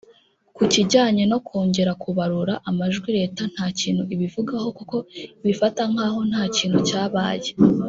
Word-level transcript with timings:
Ku 0.55 0.63
kijyanye 0.71 1.23
ko 1.31 1.37
kongera 1.47 1.91
kubarura 2.01 2.53
amajwi 2.69 3.09
leta 3.17 3.41
nta 3.53 3.65
kintu 3.79 4.03
ibivugaho 4.13 4.67
kuko 4.77 4.95
ibifata 5.43 5.81
nk’aho 5.91 6.19
nta 6.29 6.43
kintu 6.57 6.79
cyabaye 6.89 7.49